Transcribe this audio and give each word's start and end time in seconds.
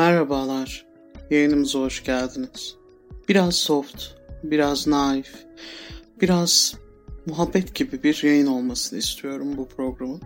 Merhabalar, 0.00 0.86
yayınımıza 1.30 1.78
hoş 1.78 2.04
geldiniz. 2.04 2.76
Biraz 3.28 3.54
soft, 3.54 4.04
biraz 4.42 4.86
naif, 4.86 5.34
biraz 6.20 6.74
muhabbet 7.26 7.74
gibi 7.74 8.02
bir 8.02 8.20
yayın 8.22 8.46
olmasını 8.46 8.98
istiyorum 8.98 9.56
bu 9.56 9.68
programın. 9.68 10.22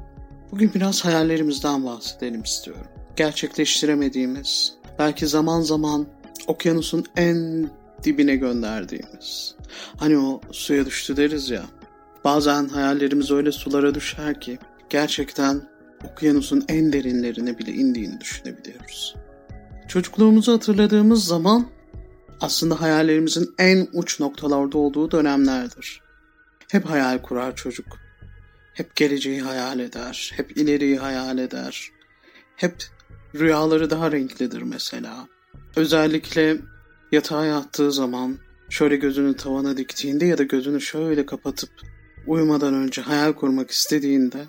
Bugün 0.53 0.71
biraz 0.75 1.05
hayallerimizden 1.05 1.85
bahsedelim 1.85 2.43
istiyorum. 2.43 2.87
Gerçekleştiremediğimiz, 3.17 4.75
belki 4.99 5.27
zaman 5.27 5.61
zaman 5.61 6.07
okyanusun 6.47 7.05
en 7.17 7.71
dibine 8.05 8.37
gönderdiğimiz. 8.37 9.55
Hani 9.97 10.19
o 10.19 10.41
suya 10.53 10.87
düştü 10.87 11.17
deriz 11.17 11.51
ya. 11.51 11.65
Bazen 12.25 12.69
hayallerimiz 12.69 13.31
öyle 13.31 13.53
sulara 13.53 13.95
düşer 13.95 14.41
ki 14.41 14.59
gerçekten 14.91 15.63
okyanusun 16.13 16.65
en 16.69 16.93
derinlerine 16.93 17.59
bile 17.59 17.73
indiğini 17.73 18.21
düşünebiliyoruz. 18.21 19.24
Çocukluğumuzu 19.89 20.53
hatırladığımız 20.53 21.25
zaman 21.25 21.67
aslında 22.41 22.81
hayallerimizin 22.81 23.55
en 23.59 23.89
uç 23.93 24.21
noktalarda 24.21 24.79
olduğu 24.79 25.11
dönemlerdir. 25.11 26.01
Hep 26.71 26.85
hayal 26.91 27.19
kurar 27.19 27.57
çocuk. 27.57 27.87
Hep 28.75 28.97
geleceği 28.97 29.41
hayal 29.41 29.79
eder, 29.79 30.33
hep 30.37 30.57
ileriyi 30.57 30.99
hayal 30.99 31.39
eder. 31.39 31.91
Hep 32.57 32.85
rüyaları 33.35 33.91
daha 33.91 34.13
renklidir 34.13 34.63
mesela. 34.63 35.29
Özellikle 35.77 36.57
yatağa 37.13 37.47
yattığı 37.47 37.93
zaman 37.93 38.39
şöyle 38.71 38.97
gözünü 38.97 39.37
tavana 39.37 39.77
diktiğinde 39.77 40.27
ya 40.27 40.39
da 40.39 40.43
gözünü 40.43 40.81
şöyle 40.81 41.27
kapatıp 41.27 41.71
uyumadan 42.27 42.75
önce 42.75 43.03
hayal 43.03 43.33
kurmak 43.33 43.71
istediğinde 43.71 44.45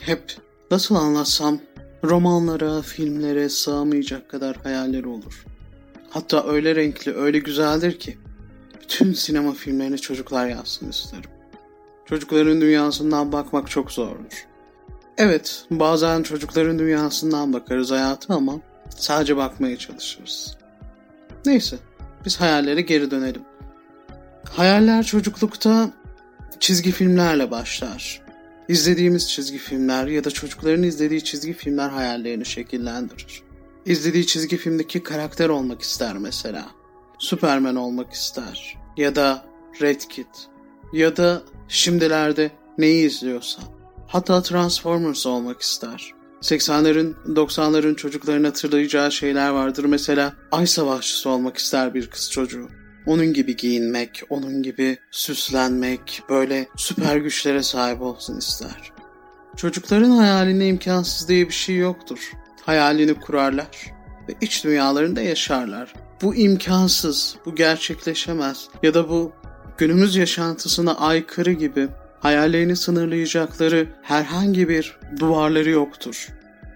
hep 0.00 0.36
nasıl 0.70 0.94
anlatsam 0.94 1.60
romanlara, 2.04 2.82
filmlere 2.82 3.48
sığamayacak 3.48 4.28
kadar 4.28 4.56
hayalleri 4.56 5.06
olur. 5.06 5.44
Hatta 6.10 6.46
öyle 6.46 6.76
renkli, 6.76 7.14
öyle 7.14 7.38
güzeldir 7.38 7.98
ki 7.98 8.18
bütün 8.82 9.12
sinema 9.12 9.52
filmlerine 9.52 9.98
çocuklar 9.98 10.46
yazsın 10.46 10.90
isterim. 10.90 11.30
Çocukların 12.06 12.60
dünyasından 12.60 13.32
bakmak 13.32 13.70
çok 13.70 13.92
zordur. 13.92 14.46
Evet, 15.18 15.64
bazen 15.70 16.22
çocukların 16.22 16.78
dünyasından 16.78 17.52
bakarız 17.52 17.90
hayatı 17.90 18.34
ama 18.34 18.52
sadece 18.96 19.36
bakmaya 19.36 19.76
çalışırız. 19.78 20.56
Neyse, 21.46 21.76
biz 22.24 22.40
hayallere 22.40 22.80
geri 22.80 23.10
dönelim. 23.10 23.42
Hayaller 24.50 25.02
çocuklukta 25.02 25.90
çizgi 26.60 26.90
filmlerle 26.90 27.50
başlar. 27.50 28.22
İzlediğimiz 28.70 29.28
çizgi 29.28 29.58
filmler 29.58 30.06
ya 30.06 30.24
da 30.24 30.30
çocukların 30.30 30.82
izlediği 30.82 31.24
çizgi 31.24 31.52
filmler 31.52 31.88
hayallerini 31.88 32.46
şekillendirir. 32.46 33.42
İzlediği 33.86 34.26
çizgi 34.26 34.56
filmdeki 34.56 35.02
karakter 35.02 35.48
olmak 35.48 35.82
ister 35.82 36.18
mesela. 36.18 36.66
Superman 37.18 37.76
olmak 37.76 38.12
ister. 38.12 38.78
Ya 38.96 39.16
da 39.16 39.44
Red 39.80 40.00
Kit. 40.00 40.26
Ya 40.92 41.16
da 41.16 41.42
şimdilerde 41.68 42.50
neyi 42.78 43.06
izliyorsa. 43.06 43.62
Hatta 44.06 44.42
Transformers 44.42 45.26
olmak 45.26 45.60
ister. 45.60 46.12
80'lerin 46.42 47.14
90'ların 47.26 47.96
çocukların 47.96 48.44
hatırlayacağı 48.44 49.12
şeyler 49.12 49.50
vardır. 49.50 49.84
Mesela 49.84 50.32
Ay 50.52 50.66
Savaşçısı 50.66 51.30
olmak 51.30 51.56
ister 51.56 51.94
bir 51.94 52.06
kız 52.06 52.30
çocuğu. 52.30 52.68
Onun 53.10 53.32
gibi 53.32 53.56
giyinmek, 53.56 54.22
onun 54.28 54.62
gibi 54.62 54.98
süslenmek, 55.10 56.22
böyle 56.28 56.68
süper 56.76 57.16
güçlere 57.16 57.62
sahip 57.62 58.02
olsun 58.02 58.38
ister. 58.38 58.92
Çocukların 59.56 60.10
hayalinde 60.10 60.66
imkansız 60.66 61.28
diye 61.28 61.48
bir 61.48 61.52
şey 61.52 61.76
yoktur. 61.76 62.30
Hayalini 62.66 63.14
kurarlar 63.14 63.68
ve 64.28 64.34
iç 64.40 64.64
dünyalarında 64.64 65.20
yaşarlar. 65.20 65.94
Bu 66.22 66.34
imkansız, 66.34 67.36
bu 67.46 67.54
gerçekleşemez 67.54 68.68
ya 68.82 68.94
da 68.94 69.08
bu 69.08 69.32
günümüz 69.78 70.16
yaşantısına 70.16 70.94
aykırı 70.94 71.52
gibi 71.52 71.88
hayallerini 72.20 72.76
sınırlayacakları 72.76 73.88
herhangi 74.02 74.68
bir 74.68 74.98
duvarları 75.20 75.70
yoktur. 75.70 76.28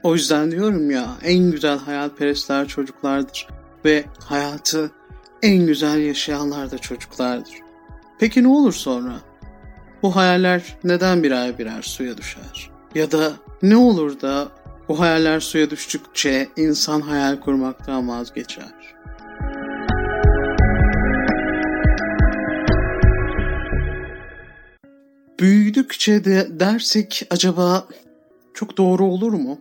O 0.03 0.15
yüzden 0.15 0.51
diyorum 0.51 0.91
ya 0.91 1.17
en 1.23 1.51
güzel 1.51 1.79
hayalperestler 1.79 2.69
çocuklardır 2.69 3.49
ve 3.85 4.05
hayatı 4.25 4.91
en 5.45 5.67
güzel 5.67 5.99
yaşayanlar 6.01 6.71
da 6.71 6.79
çocuklardır. 6.79 7.55
Peki 8.19 8.43
ne 8.43 8.49
olur 8.49 8.73
sonra? 8.73 9.21
Bu 10.03 10.17
hayaller 10.17 10.77
neden 10.85 11.23
birer 11.23 11.59
birer 11.59 11.83
suya 11.83 12.17
düşer? 12.19 12.71
Ya 12.95 13.13
da 13.13 13.33
ne 13.63 13.77
olur 13.77 14.21
da 14.21 14.49
bu 14.89 15.01
hayaller 15.01 15.41
suya 15.41 15.71
düştükçe 15.71 16.49
insan 16.57 17.01
hayal 17.01 17.41
kurmaktan 17.41 18.09
vazgeçer? 18.09 18.73
Büyüdükçe 25.41 26.25
de 26.25 26.49
dersek 26.51 27.27
acaba 27.31 27.89
çok 28.55 28.77
doğru 28.77 29.05
olur 29.05 29.33
mu? 29.33 29.61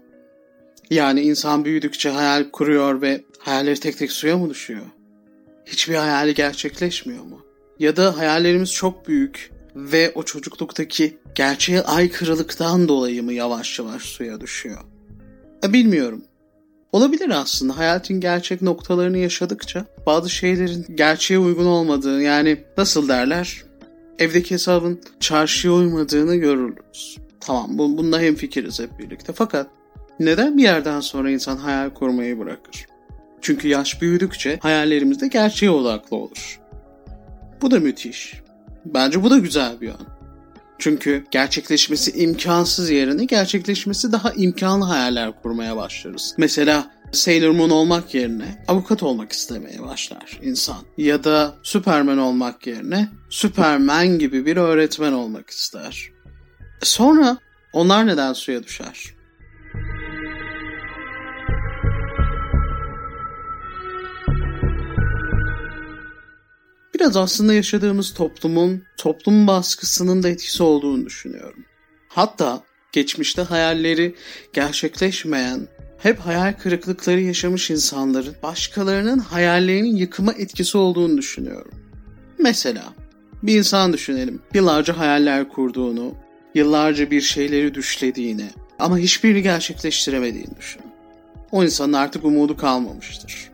Yani 0.90 1.22
insan 1.22 1.66
büyüdükçe 1.66 2.10
hayal 2.10 2.50
kuruyor 2.52 3.02
ve 3.02 3.24
hayalleri 3.40 3.80
tek 3.80 3.98
tek 3.98 4.12
suya 4.12 4.38
mı 4.38 4.50
düşüyor? 4.50 4.86
Hiçbir 5.66 5.96
hayali 5.96 6.34
gerçekleşmiyor 6.34 7.24
mu? 7.24 7.46
Ya 7.80 7.96
da 7.96 8.18
hayallerimiz 8.18 8.74
çok 8.74 9.08
büyük 9.08 9.52
ve 9.76 10.12
o 10.16 10.24
çocukluktaki 10.24 11.18
gerçeğe 11.36 11.82
aykırılıktan 11.82 12.88
dolayı 12.88 13.24
mı 13.24 13.34
yavaş 13.34 13.80
yavaş 13.80 14.02
suya 14.02 14.42
düşüyor? 14.42 14.82
E, 15.64 15.74
bilmiyorum. 15.74 16.24
Olabilir 16.92 17.30
aslında. 17.30 17.78
Hayatın 17.78 18.20
gerçek 18.20 18.62
noktalarını 18.62 19.18
yaşadıkça 19.18 19.86
bazı 20.06 20.30
şeylerin 20.30 20.86
gerçeğe 20.96 21.40
uygun 21.40 21.66
olmadığı 21.66 22.22
yani 22.22 22.64
nasıl 22.78 23.08
derler? 23.08 23.64
Evdeki 24.20 24.54
hesabın 24.54 25.02
çarşıya 25.20 25.74
uymadığını 25.74 26.36
görürüz. 26.36 27.18
Tamam 27.40 27.78
bu, 27.78 27.98
bunda 27.98 28.20
hemfikiriz 28.20 28.80
hep 28.80 29.00
birlikte. 29.00 29.34
Fakat 29.34 29.68
neden 30.20 30.58
bir 30.58 30.64
yerden 30.64 31.00
sonra 31.00 31.30
insan 31.30 31.58
hayal 31.58 31.90
kurmayı 31.90 32.40
bırakır? 32.40 32.86
Çünkü 33.44 33.68
yaş 33.68 34.02
büyüdükçe 34.02 34.60
hayallerimiz 34.62 35.22
de 35.22 35.28
gerçeğe 35.28 35.72
odaklı 35.72 36.18
olur. 36.18 36.60
Bu 37.62 37.72
da 37.72 37.80
müthiş. 37.80 38.34
Bence 38.86 39.24
bu 39.24 39.30
da 39.30 39.38
güzel 39.38 39.82
bir 39.82 39.88
yön. 39.88 40.08
Çünkü 40.80 41.26
gerçekleşmesi 41.32 42.12
imkansız 42.12 42.90
yerine 42.90 43.26
gerçekleşmesi 43.26 44.12
daha 44.12 44.32
imkanlı 44.32 44.86
hayaller 44.86 45.42
kurmaya 45.42 45.78
başlarız. 45.78 46.36
Mesela 46.38 46.92
Sailor 47.12 47.52
Moon 47.52 47.70
olmak 47.70 48.14
yerine 48.14 48.64
avukat 48.68 49.04
olmak 49.04 49.32
istemeye 49.32 49.82
başlar 49.82 50.40
insan. 50.42 50.78
Ya 50.98 51.24
da 51.24 51.56
Superman 51.64 52.18
olmak 52.18 52.68
yerine 52.68 53.10
Superman 53.30 54.20
gibi 54.20 54.46
bir 54.46 54.58
öğretmen 54.58 55.12
olmak 55.12 55.50
ister. 55.50 56.10
Sonra 56.82 57.38
onlar 57.74 58.08
neden 58.08 58.34
suya 58.34 58.64
düşer? 58.64 59.14
Biraz 67.04 67.18
aslında 67.18 67.54
yaşadığımız 67.54 68.14
toplumun, 68.14 68.84
toplum 68.98 69.48
baskısının 69.48 70.24
da 70.24 70.30
etkisi 70.30 70.64
olduğunu 70.64 71.06
düşünüyorum. 71.06 71.66
Hatta 72.08 72.64
geçmişte 72.92 73.42
hayalleri 73.42 74.16
gerçekleşmeyen, 74.54 75.68
hep 75.98 76.20
hayal 76.20 76.54
kırıklıkları 76.54 77.22
yaşamış 77.22 77.70
insanların 77.70 78.36
başkalarının 78.44 79.20
hayallerinin 79.20 79.96
yıkıma 79.96 80.34
etkisi 80.34 80.78
olduğunu 80.78 81.18
düşünüyorum. 81.18 81.72
Mesela 82.40 82.94
bir 83.44 83.58
insan 83.58 83.94
düşünelim. 83.94 84.42
Yıllarca 84.54 84.98
hayaller 84.98 85.50
kurduğunu, 85.50 86.16
yıllarca 86.56 87.12
bir 87.12 87.22
şeyleri 87.22 87.74
düşlediğini 87.74 88.46
ama 88.80 88.98
hiçbirini 88.98 89.42
gerçekleştiremediğini 89.42 90.58
düşün. 90.60 90.82
O 91.52 91.64
insanın 91.64 91.94
artık 91.94 92.26
umudu 92.26 92.58
kalmamıştır. 92.58 93.53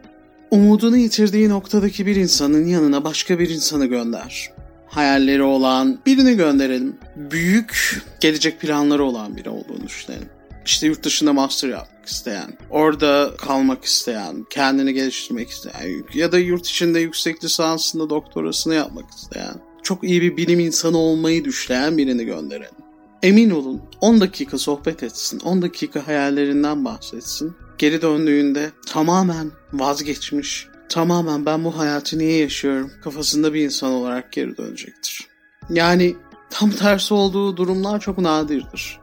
Umudunu 0.51 0.97
yitirdiği 0.97 1.49
noktadaki 1.49 2.05
bir 2.05 2.15
insanın 2.15 2.67
yanına 2.67 3.03
başka 3.03 3.39
bir 3.39 3.49
insanı 3.49 3.85
gönder. 3.85 4.51
Hayalleri 4.87 5.43
olan 5.43 5.99
birini 6.05 6.35
gönderelim. 6.35 6.97
Büyük 7.15 8.01
gelecek 8.19 8.59
planları 8.59 9.03
olan 9.03 9.37
biri 9.37 9.49
olduğunu 9.49 9.87
düşünelim. 9.87 10.29
İşte 10.65 10.87
yurt 10.87 11.03
dışında 11.03 11.33
master 11.33 11.69
yapmak 11.69 12.05
isteyen, 12.05 12.57
orada 12.69 13.31
kalmak 13.37 13.85
isteyen, 13.85 14.45
kendini 14.49 14.93
geliştirmek 14.93 15.49
isteyen 15.49 16.03
ya 16.13 16.31
da 16.31 16.39
yurt 16.39 16.67
içinde 16.67 16.99
yüksek 16.99 17.43
lisansında 17.43 18.09
doktorasını 18.09 18.75
yapmak 18.75 19.11
isteyen, 19.11 19.53
çok 19.83 20.03
iyi 20.03 20.21
bir 20.21 20.37
bilim 20.37 20.59
insanı 20.59 20.97
olmayı 20.97 21.45
düşleyen 21.45 21.97
birini 21.97 22.25
gönderelim. 22.25 22.75
Emin 23.23 23.49
olun 23.49 23.81
10 24.01 24.21
dakika 24.21 24.57
sohbet 24.57 25.03
etsin, 25.03 25.39
10 25.39 25.61
dakika 25.61 26.07
hayallerinden 26.07 26.85
bahsetsin 26.85 27.55
geri 27.79 28.01
döndüğünde 28.01 28.71
tamamen 28.87 29.51
vazgeçmiş, 29.73 30.67
tamamen 30.89 31.45
ben 31.45 31.63
bu 31.63 31.77
hayatı 31.77 32.17
niye 32.17 32.37
yaşıyorum 32.37 32.91
kafasında 33.03 33.53
bir 33.53 33.63
insan 33.63 33.91
olarak 33.91 34.31
geri 34.31 34.57
dönecektir. 34.57 35.27
Yani 35.69 36.15
tam 36.49 36.71
tersi 36.71 37.13
olduğu 37.13 37.57
durumlar 37.57 37.99
çok 37.99 38.17
nadirdir. 38.17 38.99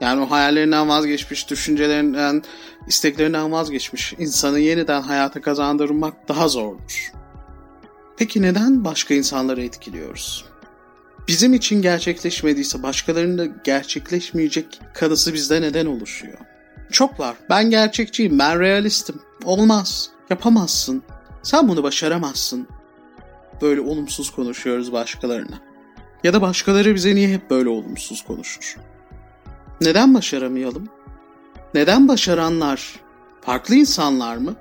Yani 0.00 0.20
o 0.20 0.30
hayallerinden 0.30 0.88
vazgeçmiş, 0.88 1.50
düşüncelerinden, 1.50 2.42
isteklerinden 2.86 3.52
vazgeçmiş 3.52 4.14
insanı 4.18 4.60
yeniden 4.60 5.02
hayata 5.02 5.40
kazandırmak 5.40 6.28
daha 6.28 6.48
zordur. 6.48 7.12
Peki 8.16 8.42
neden 8.42 8.84
başka 8.84 9.14
insanları 9.14 9.62
etkiliyoruz? 9.62 10.44
Bizim 11.28 11.54
için 11.54 11.82
gerçekleşmediyse 11.82 12.82
başkalarının 12.82 13.38
da 13.38 13.46
gerçekleşmeyecek 13.64 14.80
kanısı 14.94 15.34
bizde 15.34 15.62
neden 15.62 15.86
oluşuyor? 15.86 16.38
Çok 16.92 17.20
var. 17.20 17.36
Ben 17.50 17.70
gerçekçiyim, 17.70 18.38
ben 18.38 18.60
realistim. 18.60 19.16
Olmaz, 19.44 20.10
yapamazsın. 20.30 21.02
Sen 21.42 21.68
bunu 21.68 21.82
başaramazsın. 21.82 22.68
Böyle 23.62 23.80
olumsuz 23.80 24.30
konuşuyoruz 24.30 24.92
başkalarına. 24.92 25.60
Ya 26.24 26.32
da 26.32 26.42
başkaları 26.42 26.94
bize 26.94 27.14
niye 27.14 27.28
hep 27.28 27.50
böyle 27.50 27.68
olumsuz 27.68 28.22
konuşur? 28.22 28.76
Neden 29.80 30.14
başaramayalım? 30.14 30.88
Neden 31.74 32.08
başaranlar 32.08 33.00
farklı 33.40 33.74
insanlar 33.74 34.36
mı? 34.36 34.54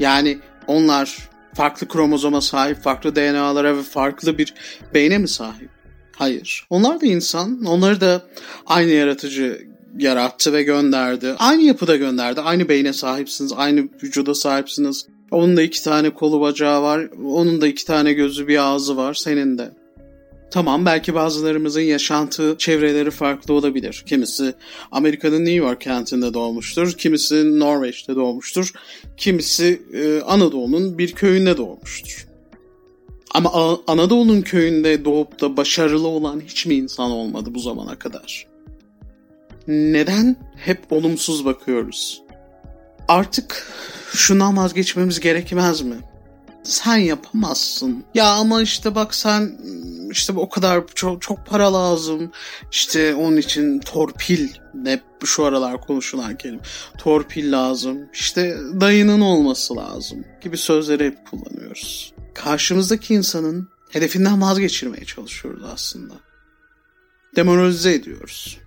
Yani 0.00 0.38
onlar 0.66 1.30
farklı 1.54 1.88
kromozoma 1.88 2.40
sahip, 2.40 2.82
farklı 2.82 3.16
DNA'lara 3.16 3.76
ve 3.76 3.82
farklı 3.82 4.38
bir 4.38 4.54
beyne 4.94 5.18
mi 5.18 5.28
sahip? 5.28 5.70
Hayır. 6.16 6.66
Onlar 6.70 7.00
da 7.00 7.06
insan. 7.06 7.64
Onları 7.64 8.00
da 8.00 8.22
aynı 8.66 8.90
yaratıcı 8.90 9.66
yarattı 9.98 10.52
ve 10.52 10.62
gönderdi. 10.62 11.34
Aynı 11.38 11.62
yapıda 11.62 11.96
gönderdi. 11.96 12.40
Aynı 12.40 12.68
beyne 12.68 12.92
sahipsiniz. 12.92 13.52
Aynı 13.56 13.88
vücuda 14.02 14.34
sahipsiniz. 14.34 15.06
Onun 15.30 15.56
da 15.56 15.62
iki 15.62 15.84
tane 15.84 16.10
kolu 16.10 16.40
bacağı 16.40 16.82
var. 16.82 17.08
Onun 17.24 17.60
da 17.60 17.66
iki 17.66 17.84
tane 17.84 18.12
gözü 18.12 18.48
bir 18.48 18.58
ağzı 18.58 18.96
var. 18.96 19.14
Senin 19.14 19.58
de. 19.58 19.72
Tamam 20.50 20.86
belki 20.86 21.14
bazılarımızın 21.14 21.80
yaşantı 21.80 22.54
çevreleri 22.58 23.10
farklı 23.10 23.54
olabilir. 23.54 24.04
Kimisi 24.06 24.54
Amerika'nın 24.90 25.44
New 25.44 25.66
York 25.66 25.80
kentinde 25.80 26.34
doğmuştur. 26.34 26.92
Kimisi 26.92 27.58
Norveç'te 27.58 28.16
doğmuştur. 28.16 28.72
Kimisi 29.16 29.82
e, 29.92 30.20
Anadolu'nun 30.20 30.98
bir 30.98 31.12
köyünde 31.12 31.56
doğmuştur. 31.56 32.26
Ama 33.34 33.80
Anadolu'nun 33.86 34.42
köyünde 34.42 35.04
doğup 35.04 35.40
da 35.40 35.56
başarılı 35.56 36.08
olan 36.08 36.40
hiç 36.40 36.66
mi 36.66 36.74
insan 36.74 37.10
olmadı 37.10 37.54
bu 37.54 37.60
zamana 37.60 37.98
kadar? 37.98 38.51
Neden 39.68 40.36
hep 40.56 40.92
olumsuz 40.92 41.44
bakıyoruz? 41.44 42.22
Artık 43.08 43.72
şundan 44.14 44.56
vazgeçmemiz 44.56 45.20
gerekmez 45.20 45.80
mi? 45.82 45.96
Sen 46.62 46.96
yapamazsın. 46.96 48.04
Ya 48.14 48.26
ama 48.26 48.62
işte 48.62 48.94
bak 48.94 49.14
sen 49.14 49.58
işte 50.10 50.32
o 50.32 50.48
kadar 50.48 50.86
çok, 50.94 51.22
çok 51.22 51.46
para 51.46 51.72
lazım. 51.72 52.32
İşte 52.70 53.14
onun 53.14 53.36
için 53.36 53.80
torpil 53.80 54.48
hep 54.84 55.02
şu 55.24 55.44
aralar 55.44 55.80
konuşulan 55.80 56.36
kelime. 56.38 56.62
Torpil 56.98 57.52
lazım. 57.52 57.98
İşte 58.12 58.56
dayının 58.80 59.20
olması 59.20 59.76
lazım 59.76 60.24
gibi 60.40 60.56
sözleri 60.56 61.06
hep 61.06 61.26
kullanıyoruz. 61.30 62.14
Karşımızdaki 62.34 63.14
insanın 63.14 63.68
hedefinden 63.90 64.42
vazgeçirmeye 64.42 65.04
çalışıyoruz 65.04 65.62
aslında. 65.74 66.14
Demoralize 67.36 67.94
ediyoruz. 67.94 68.58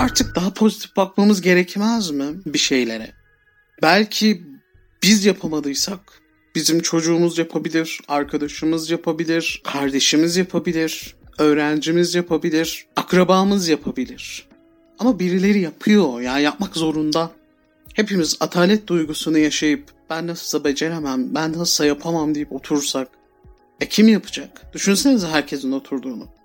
Artık 0.00 0.36
daha 0.36 0.54
pozitif 0.54 0.96
bakmamız 0.96 1.40
gerekmez 1.40 2.10
mi 2.10 2.24
bir 2.46 2.58
şeylere? 2.58 3.12
Belki 3.82 4.42
biz 5.02 5.24
yapamadıysak 5.24 6.00
bizim 6.54 6.80
çocuğumuz 6.80 7.38
yapabilir, 7.38 8.00
arkadaşımız 8.08 8.90
yapabilir, 8.90 9.62
kardeşimiz 9.64 10.36
yapabilir, 10.36 11.14
öğrencimiz 11.38 12.14
yapabilir, 12.14 12.86
akrabamız 12.96 13.68
yapabilir. 13.68 14.48
Ama 14.98 15.18
birileri 15.18 15.60
yapıyor 15.60 16.20
yani 16.20 16.42
yapmak 16.42 16.76
zorunda. 16.76 17.30
Hepimiz 17.94 18.36
atalet 18.40 18.86
duygusunu 18.86 19.38
yaşayıp 19.38 19.84
ben 20.10 20.26
nasılsa 20.26 20.64
beceremem, 20.64 21.34
ben 21.34 21.52
nasılsa 21.52 21.84
yapamam 21.84 22.34
deyip 22.34 22.52
oturursak 22.52 23.08
e 23.80 23.88
kim 23.88 24.08
yapacak? 24.08 24.74
Düşünsenize 24.74 25.26
herkesin 25.26 25.72
oturduğunu. 25.72 26.39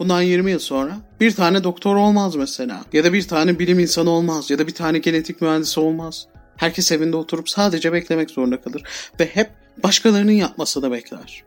Bundan 0.00 0.22
20 0.22 0.50
yıl 0.50 0.58
sonra 0.58 0.98
bir 1.20 1.34
tane 1.34 1.64
doktor 1.64 1.96
olmaz 1.96 2.36
mesela. 2.36 2.84
Ya 2.92 3.04
da 3.04 3.12
bir 3.12 3.28
tane 3.28 3.58
bilim 3.58 3.78
insanı 3.78 4.10
olmaz. 4.10 4.50
Ya 4.50 4.58
da 4.58 4.66
bir 4.66 4.74
tane 4.74 4.98
genetik 4.98 5.40
mühendisi 5.40 5.80
olmaz. 5.80 6.26
Herkes 6.56 6.92
evinde 6.92 7.16
oturup 7.16 7.48
sadece 7.48 7.92
beklemek 7.92 8.30
zorunda 8.30 8.60
kalır. 8.60 8.82
Ve 9.20 9.26
hep 9.26 9.50
başkalarının 9.82 10.32
yapması 10.32 10.82
da 10.82 10.92
bekler. 10.92 11.44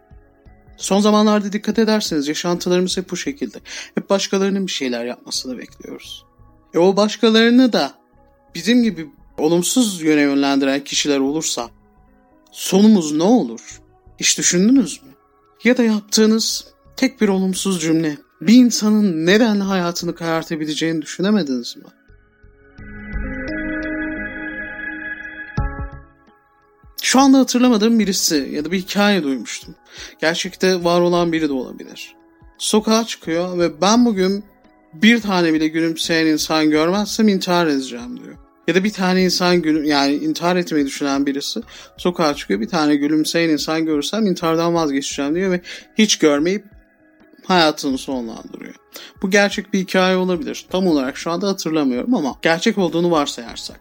Son 0.78 1.00
zamanlarda 1.00 1.54
dikkat 1.54 1.80
ederseniz 1.80 2.28
yaşantılarımız 2.28 2.98
hep 2.98 3.12
bu 3.12 3.18
şekilde. 3.18 3.58
Hep 3.96 4.10
başkalarının 4.10 4.68
bir 4.68 4.72
şeyler 4.72 5.06
yapmasını 5.06 5.58
bekliyoruz. 5.58 6.26
E 6.74 6.78
o 6.78 6.98
başkalarını 6.98 7.74
da 7.74 7.94
bizim 8.56 8.84
gibi 8.84 9.10
olumsuz 9.38 10.02
yöne 10.02 10.22
yönlendiren 10.22 10.84
kişiler 10.84 11.20
olursa 11.20 11.70
sonumuz 12.52 13.12
ne 13.12 13.24
olur? 13.24 13.82
Hiç 14.20 14.38
düşündünüz 14.38 15.04
mü? 15.04 15.10
Ya 15.64 15.78
da 15.78 15.84
yaptığınız 15.84 16.68
tek 16.98 17.22
bir 17.22 17.30
olumsuz 17.30 17.82
cümle 17.82 18.18
bir 18.48 18.54
insanın 18.54 19.26
neden 19.26 19.60
hayatını 19.60 20.16
karartabileceğini 20.16 21.02
düşünemediniz 21.02 21.78
mi? 21.78 21.84
Şu 27.02 27.20
anda 27.20 27.40
hatırlamadığım 27.40 28.00
birisi 28.00 28.50
ya 28.52 28.66
da 28.66 28.72
bir 28.72 28.78
hikaye 28.78 29.24
duymuştum. 29.24 29.76
Gerçekte 30.22 30.84
var 30.84 31.02
olan 31.02 31.32
biri 31.32 31.50
de 31.50 31.54
olabilir. 31.54 32.16
Sokağa 32.58 33.06
çıkıyor 33.06 33.60
ve 33.60 33.82
ben 33.82 34.06
bugün 34.06 34.44
bir 34.94 35.22
tane 35.22 35.54
bile 35.54 35.68
gülümseyen 35.68 36.26
insan 36.26 36.70
görmezsem 36.70 37.28
intihar 37.28 37.68
edeceğim 37.68 38.24
diyor. 38.24 38.36
Ya 38.68 38.76
da 38.76 38.84
bir 38.84 38.94
tane 38.94 39.24
insan 39.24 39.62
gülüm 39.62 39.84
yani 39.84 40.14
intihar 40.14 40.56
etmeyi 40.56 40.86
düşünen 40.86 41.26
birisi 41.26 41.62
sokağa 41.98 42.34
çıkıyor 42.36 42.60
bir 42.60 42.68
tane 42.68 42.96
gülümseyen 42.96 43.50
insan 43.50 43.86
görürsem 43.86 44.26
intihardan 44.26 44.74
vazgeçeceğim 44.74 45.36
diyor 45.36 45.52
ve 45.52 45.62
hiç 45.98 46.20
görmeyip 46.20 46.73
hayatını 47.46 47.98
sonlandırıyor. 47.98 48.76
Bu 49.22 49.30
gerçek 49.30 49.74
bir 49.74 49.80
hikaye 49.80 50.18
olabilir. 50.18 50.66
Tam 50.70 50.88
olarak 50.88 51.18
şu 51.18 51.32
anda 51.32 51.48
hatırlamıyorum 51.48 52.16
ama 52.16 52.36
gerçek 52.42 52.78
olduğunu 52.78 53.12
varsayarsak. 53.12 53.80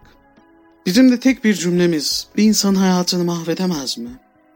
Bizim 0.86 1.12
de 1.12 1.20
tek 1.20 1.44
bir 1.44 1.54
cümlemiz 1.54 2.26
bir 2.36 2.44
insan 2.44 2.74
hayatını 2.74 3.24
mahvedemez 3.24 3.98
mi? 3.98 4.10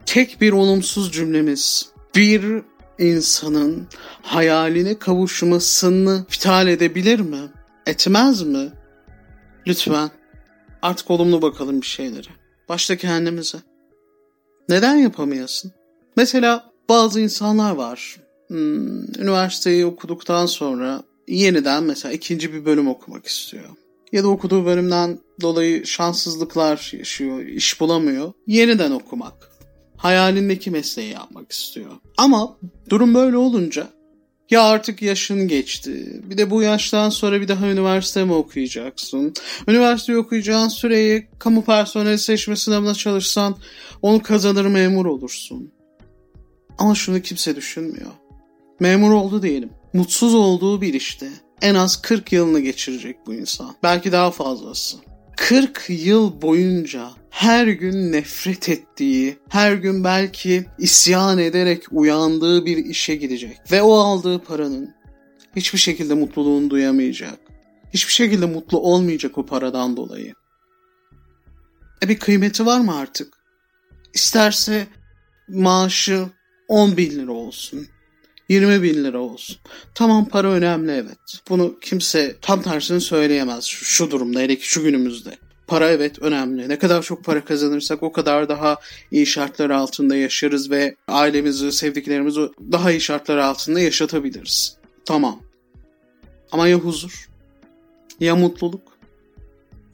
Tek 0.05 0.41
bir 0.41 0.51
olumsuz 0.51 1.11
cümlemiz 1.11 1.89
bir 2.15 2.63
insanın 2.99 3.87
hayaline 4.21 4.99
kavuşmasını 4.99 6.25
iptal 6.27 6.67
edebilir 6.67 7.19
mi? 7.19 7.41
Etmez 7.85 8.41
mi? 8.41 8.69
Lütfen 9.67 10.09
artık 10.81 11.11
olumlu 11.11 11.41
bakalım 11.41 11.81
bir 11.81 11.87
şeylere. 11.87 12.27
Başta 12.69 12.97
kendimize. 12.97 13.57
Neden 14.69 14.95
yapamayasın? 14.95 15.71
Mesela 16.17 16.71
bazı 16.89 17.21
insanlar 17.21 17.71
var. 17.71 18.17
Hmm, 18.47 19.03
üniversiteyi 19.03 19.85
okuduktan 19.85 20.45
sonra 20.45 21.03
yeniden 21.27 21.83
mesela 21.83 22.13
ikinci 22.13 22.53
bir 22.53 22.65
bölüm 22.65 22.87
okumak 22.87 23.25
istiyor. 23.25 23.69
Ya 24.11 24.23
da 24.23 24.27
okuduğu 24.27 24.65
bölümden 24.65 25.19
dolayı 25.41 25.85
şanssızlıklar 25.85 26.91
yaşıyor, 26.97 27.39
iş 27.45 27.79
bulamıyor. 27.79 28.33
Yeniden 28.47 28.91
okumak. 28.91 29.51
Hayalindeki 29.97 30.71
mesleği 30.71 31.11
yapmak 31.11 31.51
istiyor. 31.51 31.91
Ama 32.17 32.57
durum 32.89 33.15
böyle 33.15 33.37
olunca 33.37 33.87
ya 34.49 34.63
artık 34.63 35.01
yaşın 35.01 35.47
geçti. 35.47 36.21
Bir 36.23 36.37
de 36.37 36.49
bu 36.49 36.61
yaştan 36.61 37.09
sonra 37.09 37.41
bir 37.41 37.47
daha 37.47 37.67
üniversite 37.67 38.25
mi 38.25 38.33
okuyacaksın? 38.33 39.33
Üniversite 39.67 40.17
okuyacağın 40.17 40.67
süreyi 40.67 41.27
kamu 41.39 41.65
personeli 41.65 42.17
seçme 42.17 42.55
sınavına 42.55 42.93
çalışsan 42.93 43.55
onu 44.01 44.23
kazanır 44.23 44.65
memur 44.65 45.05
olursun. 45.05 45.71
Ama 46.77 46.95
şunu 46.95 47.21
kimse 47.21 47.55
düşünmüyor. 47.55 48.11
Memur 48.79 49.11
oldu 49.11 49.43
diyelim. 49.43 49.69
Mutsuz 49.93 50.33
olduğu 50.33 50.81
bir 50.81 50.93
işte 50.93 51.29
en 51.61 51.75
az 51.75 52.01
40 52.01 52.31
yılını 52.31 52.59
geçirecek 52.59 53.17
bu 53.25 53.33
insan. 53.33 53.75
Belki 53.83 54.11
daha 54.11 54.31
fazlası. 54.31 54.97
40 55.37 55.85
yıl 55.89 56.41
boyunca 56.41 57.09
her 57.29 57.67
gün 57.67 58.11
nefret 58.11 58.69
ettiği, 58.69 59.37
her 59.49 59.73
gün 59.73 60.03
belki 60.03 60.65
isyan 60.79 61.37
ederek 61.37 61.83
uyandığı 61.91 62.65
bir 62.65 62.77
işe 62.77 63.15
gidecek. 63.15 63.57
Ve 63.71 63.81
o 63.81 63.93
aldığı 63.93 64.39
paranın 64.39 64.95
hiçbir 65.55 65.79
şekilde 65.79 66.13
mutluluğunu 66.13 66.69
duyamayacak. 66.69 67.39
Hiçbir 67.93 68.13
şekilde 68.13 68.45
mutlu 68.45 68.79
olmayacak 68.79 69.37
o 69.37 69.45
paradan 69.45 69.97
dolayı. 69.97 70.33
E 72.03 72.09
bir 72.09 72.19
kıymeti 72.19 72.65
var 72.65 72.79
mı 72.79 72.97
artık? 72.97 73.33
İsterse 74.13 74.87
maaşı 75.49 76.25
10 76.67 76.97
bin 76.97 77.11
lira 77.11 77.31
olsun. 77.31 77.87
20 78.49 78.83
bin 78.83 79.03
lira 79.03 79.19
olsun. 79.19 79.57
Tamam 79.95 80.25
para 80.25 80.51
önemli 80.51 80.91
evet. 80.91 81.39
Bunu 81.49 81.79
kimse 81.79 82.35
tam 82.41 82.61
tersini 82.61 83.01
söyleyemez 83.01 83.63
şu, 83.63 83.85
şu 83.85 84.11
durumda 84.11 84.39
hele 84.39 84.55
ki 84.55 84.67
şu 84.67 84.83
günümüzde. 84.83 85.37
Para 85.67 85.89
evet 85.89 86.19
önemli. 86.21 86.69
Ne 86.69 86.79
kadar 86.79 87.03
çok 87.03 87.23
para 87.23 87.45
kazanırsak 87.45 88.03
o 88.03 88.11
kadar 88.11 88.49
daha 88.49 88.77
iyi 89.11 89.25
şartlar 89.25 89.69
altında 89.69 90.15
yaşarız 90.15 90.71
ve 90.71 90.95
ailemizi, 91.07 91.71
sevdiklerimizi 91.71 92.41
daha 92.71 92.91
iyi 92.91 93.01
şartlar 93.01 93.37
altında 93.37 93.79
yaşatabiliriz. 93.79 94.77
Tamam. 95.05 95.41
Ama 96.51 96.67
ya 96.67 96.77
huzur? 96.77 97.29
Ya 98.19 98.35
mutluluk? 98.35 98.97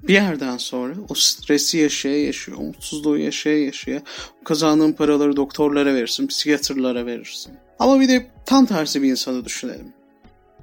Bir 0.04 0.14
yerden 0.14 0.58
sonra 0.58 0.94
o 1.10 1.14
stresi 1.14 1.78
yaşaya 1.78 2.26
yaşıyor, 2.26 2.58
mutsuzluğu 2.58 3.18
yaşaya 3.18 3.66
yaşaya 3.66 4.02
kazandığın 4.44 4.92
paraları 4.92 5.36
doktorlara 5.36 5.96
verirsin, 5.96 6.28
psikiyatrlara 6.28 7.06
verirsin. 7.06 7.54
Ama 7.80 8.00
bir 8.00 8.10
de 8.10 8.28
tam 8.46 8.66
tersi 8.66 9.02
bir 9.02 9.12
insanı 9.12 9.46
düşünelim. 9.46 9.94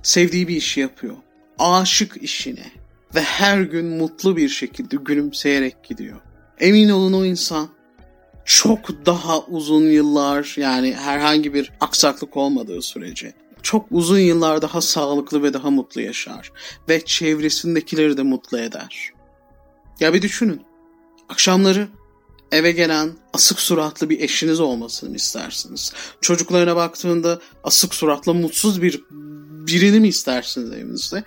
Sevdiği 0.03 0.49
bir 0.49 0.57
işi 0.57 0.81
yapıyor. 0.81 1.17
Aşık 1.59 2.23
işine 2.23 2.67
ve 3.15 3.21
her 3.21 3.61
gün 3.61 3.87
mutlu 3.87 4.37
bir 4.37 4.49
şekilde 4.49 4.97
gülümseyerek 4.97 5.85
gidiyor. 5.85 6.21
Emin 6.61 6.89
olun 6.89 7.13
o 7.13 7.25
insan 7.25 7.69
çok 8.45 9.07
daha 9.07 9.41
uzun 9.41 9.87
yıllar 9.87 10.55
yani 10.57 10.95
herhangi 10.95 11.55
bir 11.55 11.73
aksaklık 11.81 12.37
olmadığı 12.37 12.83
sürece 12.83 13.35
çok 13.63 13.87
uzun 13.91 14.19
yıllar 14.19 14.63
daha 14.63 14.81
sağlıklı 14.81 15.43
ve 15.43 15.53
daha 15.53 15.71
mutlu 15.71 16.01
yaşar 16.01 16.53
ve 16.89 17.05
çevresindekileri 17.05 18.17
de 18.17 18.23
mutlu 18.23 18.59
eder. 18.59 19.11
Ya 20.01 20.15
bir 20.15 20.23
düşünün. 20.23 20.63
Akşamları 21.29 21.89
eve 22.53 22.73
gelen 22.73 23.11
asık 23.33 23.61
suratlı 23.61 24.11
bir 24.11 24.21
eşiniz 24.21 24.61
olmasını 24.61 25.17
istersiniz? 25.17 25.93
Çocuklarına 26.21 26.77
baktığında 26.77 27.41
asık 27.65 27.95
suratlı 27.95 28.35
mutsuz 28.35 28.83
bir 28.83 29.05
birini 29.67 30.01
mi 30.01 30.09
istersiniz 30.09 30.73
evinizde? 30.73 31.25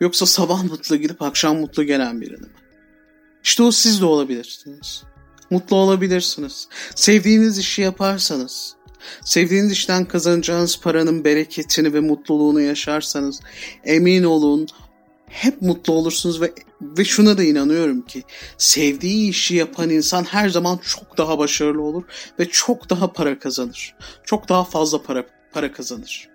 Yoksa 0.00 0.26
sabah 0.26 0.64
mutlu 0.64 0.96
gidip 0.96 1.22
akşam 1.22 1.60
mutlu 1.60 1.84
gelen 1.84 2.20
birini 2.20 2.40
mi? 2.40 2.52
İşte 3.44 3.62
o 3.62 3.70
siz 3.70 4.00
de 4.00 4.04
olabilirsiniz. 4.04 5.02
Mutlu 5.50 5.76
olabilirsiniz. 5.76 6.68
Sevdiğiniz 6.94 7.58
işi 7.58 7.82
yaparsanız, 7.82 8.74
sevdiğiniz 9.24 9.72
işten 9.72 10.04
kazanacağınız 10.04 10.80
paranın 10.80 11.24
bereketini 11.24 11.94
ve 11.94 12.00
mutluluğunu 12.00 12.60
yaşarsanız 12.60 13.40
emin 13.84 14.24
olun 14.24 14.68
hep 15.32 15.62
mutlu 15.62 15.92
olursunuz 15.92 16.40
ve 16.40 16.52
ve 16.82 17.04
şuna 17.04 17.38
da 17.38 17.44
inanıyorum 17.44 18.02
ki 18.02 18.22
sevdiği 18.58 19.30
işi 19.30 19.54
yapan 19.54 19.90
insan 19.90 20.24
her 20.24 20.48
zaman 20.48 20.80
çok 20.84 21.18
daha 21.18 21.38
başarılı 21.38 21.82
olur 21.82 22.02
ve 22.38 22.48
çok 22.48 22.90
daha 22.90 23.12
para 23.12 23.38
kazanır. 23.38 23.94
Çok 24.24 24.48
daha 24.48 24.64
fazla 24.64 25.02
para 25.02 25.26
para 25.52 25.72
kazanır. 25.72 26.28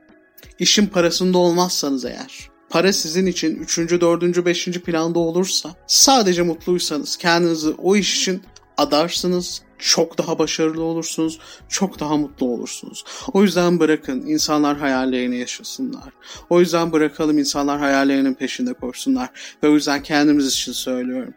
İşin 0.60 0.86
parasında 0.86 1.38
olmazsanız 1.38 2.06
eğer 2.06 2.50
para 2.70 2.94
sizin 2.94 3.26
için 3.26 3.56
3. 3.56 3.78
4. 3.78 4.46
5. 4.46 4.66
planda 4.66 5.20
olursa 5.20 5.76
sadece 5.88 6.42
mutluysanız 6.42 7.18
kendinizi 7.18 7.70
o 7.70 7.96
iş 7.96 8.20
için 8.20 8.44
adarsınız, 8.78 9.62
çok 9.80 10.18
daha 10.18 10.40
başarılı 10.40 10.84
olursunuz, 10.84 11.40
çok 11.70 12.00
daha 12.00 12.18
mutlu 12.18 12.46
olursunuz. 12.46 13.04
O 13.34 13.44
yüzden 13.44 13.80
bırakın 13.80 14.22
insanlar 14.28 14.78
hayallerini 14.78 15.38
yaşasınlar. 15.38 16.14
O 16.50 16.60
yüzden 16.60 16.92
bırakalım 16.92 17.38
insanlar 17.38 17.80
hayallerinin 17.80 18.34
peşinde 18.34 18.74
koşsunlar. 18.74 19.30
Ve 19.64 19.68
o 19.68 19.74
yüzden 19.74 20.04
kendimiz 20.04 20.48
için 20.48 20.72
söylüyorum. 20.72 21.34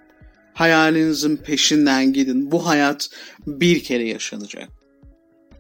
Hayalinizin 0.54 1.36
peşinden 1.36 2.12
gidin. 2.12 2.50
Bu 2.50 2.66
hayat 2.66 3.10
bir 3.46 3.82
kere 3.82 4.08
yaşanacak. 4.08 4.68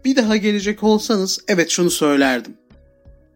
Bir 0.04 0.16
daha 0.16 0.36
gelecek 0.36 0.82
olsanız 0.82 1.38
evet 1.48 1.70
şunu 1.70 1.90
söylerdim. 1.90 2.54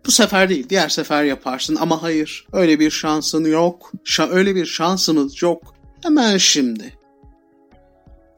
Bu 0.07 0.11
sefer 0.11 0.49
değil, 0.49 0.69
diğer 0.69 0.89
sefer 0.89 1.25
yaparsın 1.25 1.77
ama 1.81 2.03
hayır. 2.03 2.47
Öyle 2.53 2.81
bir 2.81 2.91
şansın 2.91 3.45
yok. 3.45 3.93
Şa 4.05 4.29
öyle 4.29 4.55
bir 4.55 4.67
şansınız 4.67 5.43
yok. 5.43 5.75
Hemen 6.03 6.37
şimdi. 6.37 7.04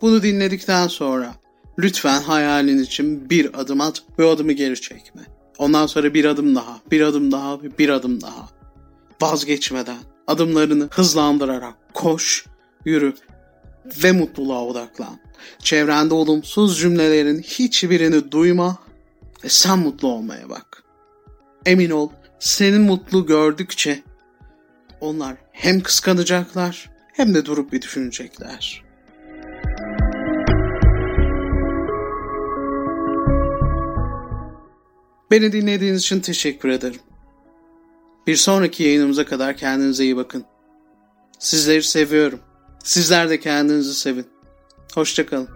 Bunu 0.01 0.23
dinledikten 0.23 0.89
sonra 0.89 1.35
lütfen 1.79 2.23
hayalin 2.23 2.79
için 2.79 3.31
bir 3.31 3.61
adım 3.61 3.81
at 3.81 4.03
ve 4.19 4.25
o 4.25 4.29
adımı 4.29 4.53
geri 4.53 4.81
çekme. 4.81 5.23
Ondan 5.59 5.87
sonra 5.87 6.15
bir 6.15 6.25
adım 6.25 6.55
daha, 6.55 6.81
bir 6.91 7.01
adım 7.01 7.33
daha 7.33 7.63
ve 7.63 7.79
bir 7.79 7.89
adım 7.89 8.21
daha. 8.21 8.49
Vazgeçmeden, 9.21 9.99
adımlarını 10.27 10.89
hızlandırarak 10.91 11.75
koş, 11.95 12.47
yürü 12.85 13.15
ve 14.05 14.13
mutluluğa 14.13 14.65
odaklan. 14.65 15.19
Çevrende 15.59 16.15
olumsuz 16.15 16.79
cümlelerin 16.79 17.43
hiçbirini 17.43 18.33
duyma 18.33 18.79
ve 19.45 19.49
sen 19.49 19.79
mutlu 19.79 20.09
olmaya 20.09 20.49
bak. 20.49 20.83
Emin 21.67 21.91
ol, 21.91 22.11
seni 22.39 22.79
mutlu 22.79 23.27
gördükçe 23.27 24.03
onlar 25.01 25.37
hem 25.53 25.81
kıskanacaklar 25.81 26.91
hem 27.13 27.35
de 27.35 27.45
durup 27.45 27.73
bir 27.73 27.83
düşünecekler. 27.83 28.86
Beni 35.31 35.53
dinlediğiniz 35.53 36.01
için 36.01 36.21
teşekkür 36.21 36.69
ederim. 36.69 37.01
Bir 38.27 38.37
sonraki 38.37 38.83
yayınımıza 38.83 39.25
kadar 39.25 39.57
kendinize 39.57 40.05
iyi 40.05 40.17
bakın. 40.17 40.45
Sizleri 41.39 41.83
seviyorum. 41.83 42.41
Sizler 42.85 43.31
de 43.31 43.41
kendinizi 43.41 43.95
sevin. 43.95 44.27
Hoşçakalın. 44.95 45.56